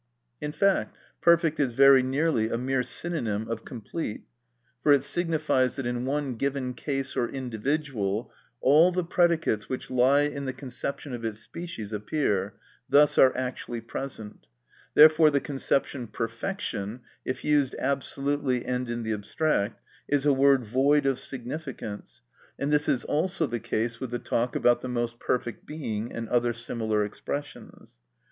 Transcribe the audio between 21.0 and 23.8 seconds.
of significance, and this is also the